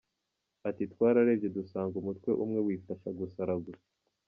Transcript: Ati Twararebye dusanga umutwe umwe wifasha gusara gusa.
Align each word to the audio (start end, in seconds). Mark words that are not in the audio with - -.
Ati 0.69 0.83
Twararebye 0.91 1.47
dusanga 1.57 1.95
umutwe 2.01 2.29
umwe 2.43 2.59
wifasha 2.67 3.09
gusara 3.19 3.53
gusa. 3.65 3.87